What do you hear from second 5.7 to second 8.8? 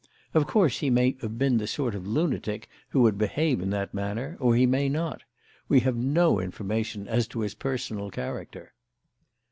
have no information as to his personal character.